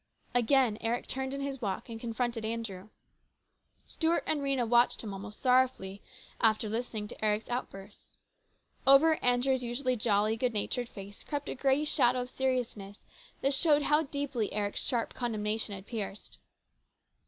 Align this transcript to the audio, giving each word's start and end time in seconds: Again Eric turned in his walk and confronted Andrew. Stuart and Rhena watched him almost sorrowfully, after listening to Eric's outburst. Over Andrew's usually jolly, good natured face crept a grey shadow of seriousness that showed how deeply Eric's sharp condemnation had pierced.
Again 0.33 0.79
Eric 0.81 1.05
turned 1.05 1.31
in 1.31 1.41
his 1.41 1.61
walk 1.61 1.87
and 1.87 2.01
confronted 2.01 2.43
Andrew. 2.43 2.89
Stuart 3.85 4.23
and 4.25 4.41
Rhena 4.41 4.67
watched 4.67 5.03
him 5.03 5.13
almost 5.13 5.39
sorrowfully, 5.39 6.01
after 6.39 6.67
listening 6.67 7.07
to 7.09 7.23
Eric's 7.23 7.49
outburst. 7.51 8.17
Over 8.87 9.23
Andrew's 9.23 9.61
usually 9.61 9.95
jolly, 9.95 10.37
good 10.37 10.53
natured 10.53 10.89
face 10.89 11.23
crept 11.23 11.49
a 11.49 11.53
grey 11.53 11.85
shadow 11.85 12.21
of 12.21 12.31
seriousness 12.31 12.97
that 13.41 13.53
showed 13.53 13.83
how 13.83 14.01
deeply 14.01 14.51
Eric's 14.53 14.81
sharp 14.81 15.13
condemnation 15.13 15.75
had 15.75 15.85
pierced. 15.85 16.39